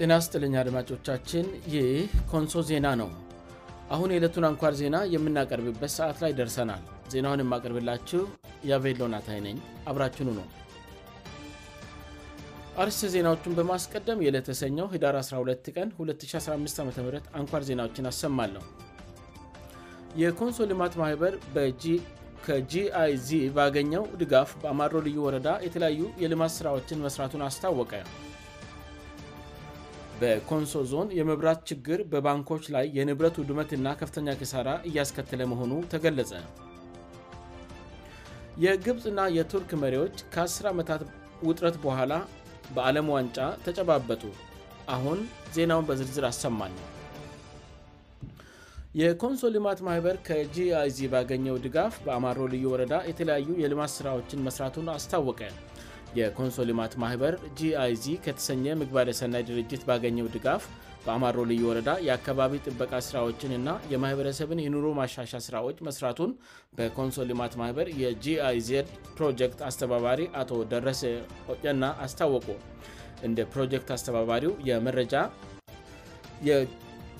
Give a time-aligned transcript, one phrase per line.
[0.00, 1.44] ጤና ስጥልኛ አድማጮቻችን
[1.74, 1.92] ይህ
[2.30, 3.10] ኮንሶ ዜና ነው
[3.94, 8.22] አሁን የዕለቱን አንኳር ዜና የምናቀርብበት ሰዓት ላይ ደርሰናል ዜናውን የማቀርብላችው
[8.70, 9.58] የቤሎናታይነኝ
[9.92, 10.46] አብራችኑ ነው
[12.84, 16.90] አርስ ዜናዎቹን በማስቀደም የዕለተሰኘው ሂዳር 12 ቀን 2015 ዓም
[17.40, 18.64] አንኳር ዜናዎችን አሰማለሁ
[20.22, 21.32] የኮንሶ ልማት ማህበር
[22.46, 22.84] ከgይ
[23.26, 27.92] g ባገኘው ድጋፍ በአማሮ ልዩ ወረዳ የተለያዩ የልማት ሥራዎችን መሥራቱን አስታወቀ
[30.20, 36.32] በኮንሶ ዞን የመብራት ችግር በባንኮች ላይ የንብረት ድመትና ከፍተኛ ኪሳራ እያስከተለ መሆኑ ተገለጸ
[38.64, 41.02] የግብፅና የቱርክ መሪዎች ከ10 ዓመታት
[41.48, 42.12] ውጥረት በኋላ
[42.76, 44.22] በዓለም ዋንጫ ተጨባበጡ
[44.94, 45.18] አሁን
[45.56, 46.74] ዜናውን በዝርዝር አሰማል
[49.00, 55.40] የኮንሶ ልማት ማኅበር ከgig ባገኘው ድጋፍ በአማሮ ልዩ ወረዳ የተለያዩ የልማት ሥራዎችን መሥራቱን አስታወቀ
[56.20, 60.62] የኮንሶ ሊማት ማህበር gig ከተሰኘ ምግባር የሰናይ ድርጅት ባገኘው ድጋፍ
[61.04, 66.30] በአማሮ ልዩ ወረዳ የአካባቢ ጥበቃ ሥራዎችን ና የማህበረሰብን የኑሮ ማሻሻ ሥራዎች መሥራቱን
[66.78, 68.70] በኮንሶ ሊማት ማኅበር የgiz
[69.18, 71.02] ፕሮጀክት አስተባባሪ አቶ ደረሰ
[71.64, 72.48] ጨና አስታወቁ
[73.28, 75.14] እንደ ፕሮጀክት አስተባባሪው የመረጃ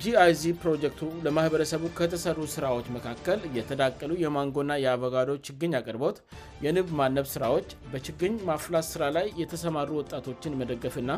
[0.05, 0.17] gig
[0.63, 6.17] ፕሮጀክቱ ለማህበረሰቡ ከተሰሩ ሥራዎች መካከል የተዳቀሉ የማንጎ ና የአቮጋዶ ችግኝ አቅርቦት
[6.65, 11.11] የንብ ማነብ ሥራዎች በችግኝ ማፍላስ ስራ ላይ የተሰማሩ ወጣቶችን መደገፍና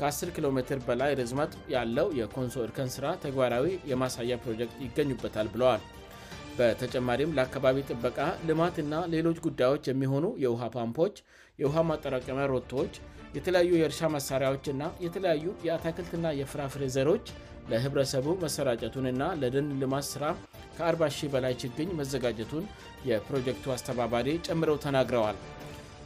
[0.00, 5.82] ከ10 ኪሜ በላይ ርዝማት ያለው የኮንሶ እርከን ስራ ተግባራዊ የማሳያ ፕሮጀክት ይገኙበታል ብለዋል
[6.58, 8.18] በተጨማሪም ለአካባቢ ጥበቃ
[8.50, 11.16] ልማትና ሌሎች ጉዳዮች የሚሆኑ የውሃ ፓምፖች
[11.62, 12.94] የውሃ ማጠራቀሚያ ሮቶዎች
[13.38, 17.26] የተለያዩ የእርሻ መሣሪያዎች እና የተለያዩ የአታክልትና የፍራፍሬዘሮች
[17.70, 20.24] ለኅብረሰቡ መሰራጨቱንና ለደን ልማት ሥራ
[20.76, 22.64] ከ40 በላይ ችግኝ መዘጋጀቱን
[23.08, 25.36] የፕሮጀክቱ አስተባባሪ ጨምረው ተናግረዋል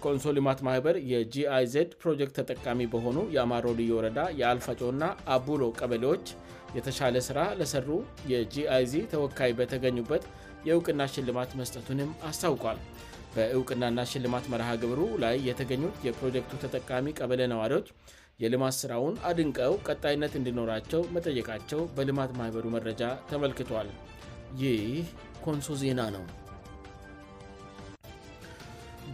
[0.05, 5.03] ኮንሶ ልማት ማህበር የgiz ፕሮጀክት ተጠቃሚ በሆኑ የአማሮልዮወረዳ የአልፋጮእና
[5.35, 6.25] አቡሎ ቀበሌዎች
[6.77, 7.89] የተሻለ ሥራ ለሰሩ
[8.33, 10.25] የgiz ተወካይ በተገኙበት
[10.69, 12.81] የእውቅና ሽልማት መስጠቱንም አስታውቋል
[13.35, 17.87] በእውቅናና ሽልማት መርሃ ግብሩ ላይ የተገኙት የፕሮጀክቱ ተጠቃሚ ቀበለ ነዋሪዎች
[18.43, 23.89] የልማት ሥራውን አድንቀው ቀጣይነት እንድኖራቸው መጠየቃቸው በልማት ማኅበሩ መረጃ ተመልክቷል
[24.63, 25.09] ይህ
[25.47, 26.23] ኮንሶ ዜና ነው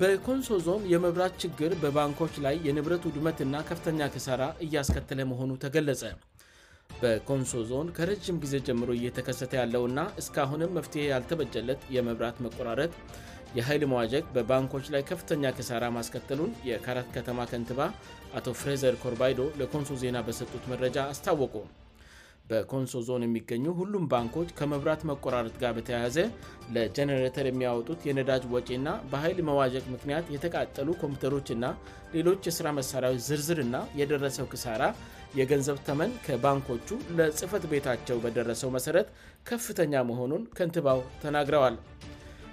[0.00, 6.02] በኮንሶ ዞን የመብራት ችግር በባንኮች ላይ የንብረት ውድመትና ከፍተኛ ክሳራ እያስከተለ መሆኑ ተገለጸ
[7.02, 12.92] በኮንሶ ዞን ከረጅም ጊዜ ጀምሮ እየተከሰተ ያለውና እስካአሁንም መፍትሄ ያልተበጀለት የመብራት መቆራረት
[13.58, 17.80] የኃይል መዋጀቅ በባንኮች ላይ ከፍተኛ ክሳራ ማስከተሉን የካራት ከተማ ከንትባ
[18.38, 21.56] አቶ ፍሬዘር ኮርባይዶ ለኮንሶ ዜና በሰጡት መረጃ አስታወቁ
[22.50, 26.16] በኮንሶ ዞን የሚገኙ ሁሉም ባንኮች ከመብራት መቆራረት ጋር በተያዘ
[26.74, 31.64] ለጀነሬተር የሚያወጡት የነዳጅ ወጪና በኃይል መዋጀቅ ምክንያት የተቃጠሉ ኮምፒተሮችና
[32.14, 34.82] ሌሎች የሥራ መሣሪያዎች ዝርዝርና የደረሰው ክሳራ
[35.40, 39.08] የገንዘብ ተመን ከባንኮቹ ለጽፈት ቤታቸው በደረሰው መሠረት
[39.50, 41.74] ከፍተኛ መሆኑን ከንትባው ተናግረዋል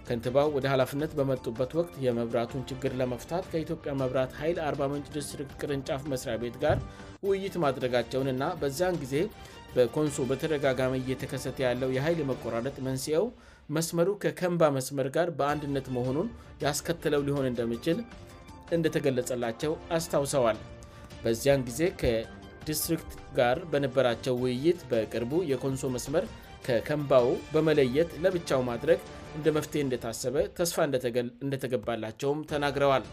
[0.07, 6.35] ከንትባው ወደ ኃላፍነት በመጡበት ወቅት የመብራቱን ችግር ለመፍታት ከኢትዮጵያ መብራት ኃይል 40ምንጭ ዲስትሪክት ቅርንጫፍ መስሪያ
[6.43, 6.79] ቤት ጋር
[7.27, 9.15] ውይይት ማድረጋቸውን እና በዚያን ጊዜ
[9.75, 13.25] በኮንሶ በተደጋጋሚ እየተከሰተ ያለው የኃይል መቆራረጥ መንስኤው
[13.75, 16.27] መስመሩ ከከንባ መስመር ጋር በአንድነት መሆኑን
[16.65, 17.97] ያስከትለው ሊሆን እንደሚችል
[18.75, 20.57] እንደተገለጸላቸው አስታውሰዋል
[21.23, 26.25] በዚያን ጊዜ ከዲስትሪክት ጋር በንበራቸው ውይይት በቅርቡ የኮንሶ መስመር
[26.67, 28.99] ከከንባው በመለየት ለብቻው ማድረግ
[29.37, 30.77] እንደ መፍትሄ እንደታሰበ ተስፋ
[31.45, 33.05] እንደተገባላቸውም ተናግረዋል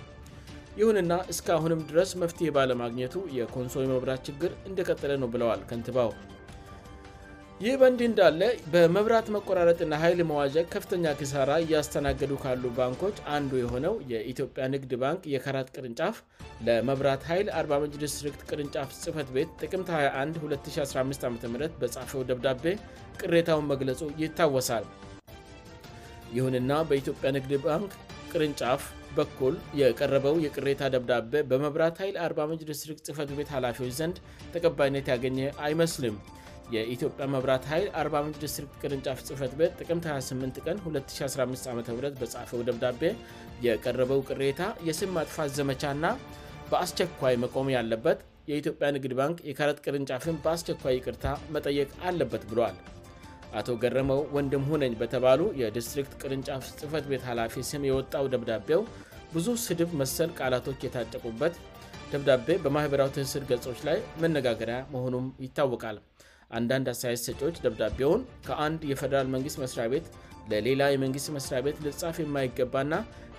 [0.81, 6.11] ይሁንና እስከአሁንም ድረስ መፍትሄ ባለማግኘቱ የኮንሶ የመብራት ችግር እንደቀጠለ ነው ብለዋል ከንትባው
[7.65, 14.67] ይህ በእንድህ እንዳለ በመብራት መቆራረጥና ኃይል መዋጀግ ከፍተኛ ክሳራ እያስተናገዱ ካሉ ባንኮች አንዱ የሆነው የኢትዮጵያ
[14.75, 16.17] ንግድ ባንክ የከራት ቅርንጫፍ
[16.69, 21.37] ለመብራት ኃይል 4ጭ ዲስትሪክት ቅርንጫፍ ጽህፈት ቤት ጥቅምት 21 2015 ዓም
[21.83, 22.65] በጻፈው ደብዳቤ
[23.21, 24.87] ቅሬታውን መግለጹ ይታወሳል
[26.39, 27.93] ይሁንና በኢትዮጵያ ንግድ ባንክ
[28.33, 28.83] ቅርንጫፍ
[29.21, 34.19] በኩል የቀረበው የቅሬታ ደብዳቤ በመብራት ኃይል 4ጭ ዲስትሪክት ጽህፈት ቤት ኃላፊዎች ዘንድ
[34.57, 36.17] ተቀባይነት ያገኘ አይመስልም
[36.75, 41.81] የኢትዮጵያ መብራት ኃይል 4ም ዲስትሪክት ቅርንጫፍ ጽህፈት ቤት ጥቅም 28 ቀን 2015 ዓም
[42.23, 43.03] በጻፈው ደብዳቤ
[43.67, 46.05] የቀረበው ቅሬታ የስም ማጥፋት ዘመቻና
[46.73, 48.19] በአስቸኳይ መቆም ያለበት
[48.51, 52.77] የኢትዮጵያ ንግድ ባንክ የካረጥ ቅርንጫፍም በአስቸኳይ ይቅርታ መጠየቅ አለበት ብለል
[53.59, 58.83] አቶ ገረመው ወንድም ሁነኝ በተባሉ የዲስትሪክት ቅርንጫፍ ጽህፈት ቤት ኃላፊ ስም የወጣው ደብዳቤው
[59.35, 61.57] ብዙ ስድብ መሰል ቃላቶች የታጨቁበት
[62.13, 65.99] ደብዳቤ በማኅበራዊ ትስር ገጾች ላይ መነጋገሪያ መሆኑም ይታወቃል
[66.59, 70.07] አንዳንድ አሳያስ ሰጪዎች ደብዳቤውን ከአንድ የፈደራል መንግሥት መስሪያ ቤት
[70.53, 72.95] ለሌላ የመንግሥት መሥሪያ ቤት ልጻፍ የማይገባና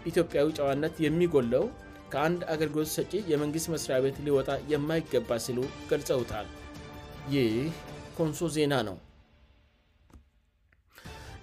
[0.10, 1.66] ኢትዮጵያዊ ጨዋነት የሚጎለው
[2.13, 5.60] ከአንድ አገልግሎት ሰጪ የመንግሥት መስሪያ ቤት ሊወጣ የማይገባ ሲሉ
[5.92, 6.48] ገልጸውታል
[7.34, 7.56] ይህ
[8.19, 8.98] ኮንሶ ዜና ነው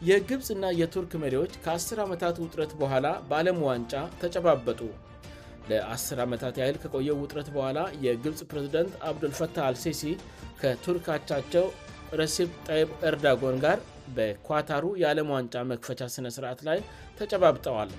[0.08, 4.80] የግብፅና የቱርክ መሪዎች ከአ0ር ዓመታት ውጥረት በኋላ በዓለም ዋንጫ ተጨባበጡ
[5.70, 10.02] ለ10 ዓመታት ያህል ከቆየው ውጥረት በኋላ የግብፅ ፕሬዝደንት አብዱልፈታህ አልሲሲ
[10.60, 11.66] ከቱርካቻቸው
[12.20, 13.78] ረሲብ ጣይብ ኤርዳጎን ጋር
[14.16, 16.78] በኳታሩ የዓለም ዋንጫ መክፈቻ ሥነ ሥርዓት ላይ
[17.18, 17.90] ተጨባብጠዋል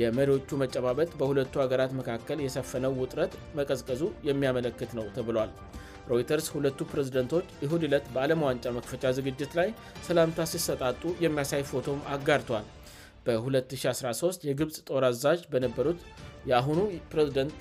[0.00, 5.52] የመሪዎቹ መጨባበጥ በሁለቱ ሀገራት መካከል የሰፈነው ውጥረት መቀዝቀዙ የሚያመለክት ነው ተብሏል
[6.10, 9.70] ሮይተርስ ሁለቱ ፕሬዝደንቶች ኢሁድ ዕለት በዓለም ዋንጫ መክፈቻ ዝግጅት ላይ
[10.08, 12.66] ሰላምታ ሲሰጣጡ የሚያሳይ ፎቶም አጋድቷል
[13.26, 16.00] በ2013 የግብፅ ጦር አዛዥ በነበሩት
[16.50, 16.80] የአሁኑ
[17.12, 17.56] ፕሬዚደንት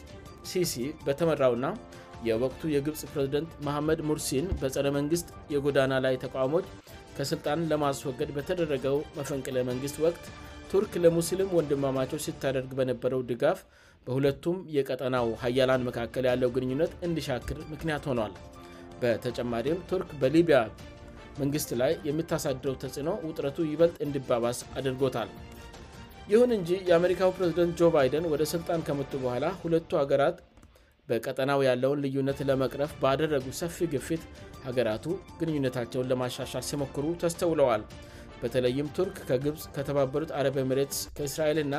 [0.52, 0.74] ሲሲ
[1.06, 1.68] በተመራውና
[2.28, 6.68] የወቅቱ የግብፅ ፕሬዝደንት መሐመድ ሙርሲን በጸረ መንግሥት የጎዳና ላይ ተቃውሞች
[7.18, 10.24] ከሥልጣን ለማስወገድ በተደረገው መፈንቅለ መንግሥት ወቅት
[10.72, 13.60] ቱርክ ለሙስልም ወንድማማቸው ሲታደርግ በነበረው ድጋፍ
[14.08, 18.34] በሁለቱም የቀጠናው ኃያላን መካከል ያለው ግንኙነት እንዲሻክር ምክንያት ሆኗል
[19.02, 20.58] በተጨማሪም ቱርክ በሊቢያ
[21.42, 25.30] መንግሥት ላይ የሚታሳድረው ተጽዕኖ ውጥረቱ ይበልጥ እንዲባባስ አድርጎታል
[26.32, 30.38] ይሁን እንጂ የአሜሪካው ፕሬዝደንት ጆ ባይደን ወደ ስልጣን ከመጡ በኋላ ሁለቱ አገራት
[31.10, 34.24] በቀጠናው ያለውን ልዩነት ለመቅረፍ ባደረጉ ሰፊ ግፊት
[34.68, 35.06] ሀገራቱ
[35.40, 37.84] ግንኙነታቸውን ለማሻሻል ሲሞክሩ ተስተውለዋል
[38.42, 41.76] በተለይም ቱርክ ከግብፅ ከተባበሩት አረብ ምሬት ከእስራኤልና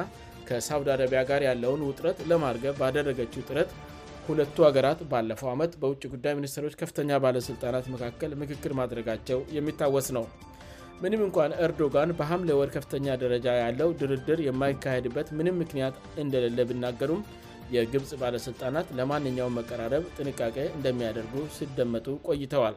[0.50, 3.70] ከሳኡድ አረቢያ ጋር ያለውን ውጥረት ለማድገብ ባደረገችው ጥረት
[4.30, 10.24] ሁለቱ ሀገራት ባለፈው አመት በውጭ ጉዳይ ሚኒስቴሮች ከፍተኛ ባለሥልጣናት መካከል ምክክር ማድረጋቸው የሚታወስ ነው
[11.02, 17.22] ምንም እንኳን ኤርዶጋን በሐምለ ወር ከፍተኛ ደረጃ ያለው ድርድር የማይካሄድበት ምንም ምክንያት እንደሌለ ብናገሩም
[17.74, 22.76] የግብፅ ባለሥልጣናት ለማንኛውም መቀራረብ ጥንቃቄ እንደሚያደርጉ ሲደመጡ ቆይተዋል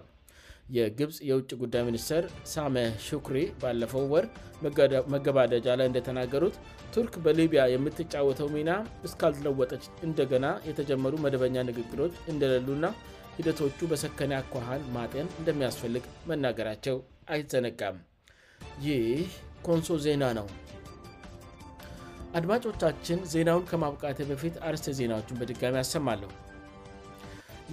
[0.77, 2.23] የግብፅ የውጭ ጉዳይ ሚኒስትር
[2.53, 4.25] ሳሜህ ሹኩሪ ባለፈው ወር
[5.13, 6.57] መገባደጃ ላይ እንደተናገሩት
[6.95, 8.71] ቱርክ በሊቢያ የምትጫወተው ሚና
[9.09, 12.85] እስካልለወጠች እንደገና የተጀመሩ መደበኛ ንግግሮች እንደሌሉና
[13.39, 16.97] ሂደቶቹ በሰከንያኳሃን ማጤን እንደሚያስፈልግ መናገራቸው
[17.33, 17.97] አይዘነጋም
[18.85, 19.31] ይህ
[19.67, 20.45] ኮንሶ ዜና ነው
[22.37, 26.29] አድማጮቻችን ዜናውን ከማብቃቴ በፊት አርስዜናዎቹን በድጋሚ አሰማለሁ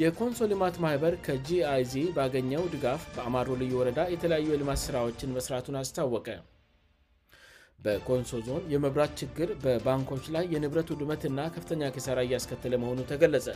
[0.01, 6.29] የኮንሶ ልማት ማኅበር ከgig ባገኘው ድጋፍ በአማሩ ልዩ ወረዳ የተለያዩ የልማት ሥራዎችን መሥራቱን አስታወቀ
[7.85, 13.49] በኮንሶ ዞን የመብራት ችግር በባንኮች ላይ የንብረት ውድመትና ከፍተኛ ኪሳራ እያስከተለ መሆኑ ተገለጸ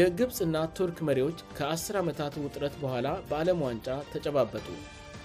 [0.00, 4.68] የግብፅና ቱርክ መሪዎች ከ10ር ዓመታት ውጥረት በኋላ በዓለም ዋንጫ ተጨባበጡ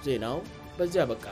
[0.08, 0.40] ዜናው
[0.80, 1.26] በዚያ በቃ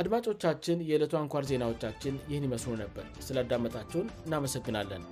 [0.00, 5.02] አድማጮቻችን የዕለቱ አንኳር ዜናዎቻችን ይህን ይመስኖ ነበር ስላዳመጣቸውን እናመሰግናለን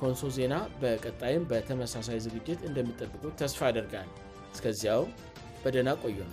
[0.00, 4.10] ኮንሶ ዜና በቀጣይም በተመሳሳይ ዝግጅት እንደሚጠብቁ ተስፋ ያደርጋል
[4.56, 5.04] እስከዚያው
[5.64, 6.32] በደና ቆየነ